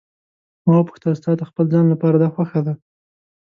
[0.65, 2.73] ما وپوښتل: ستا د خپل ځان لپاره دا خوښه ده.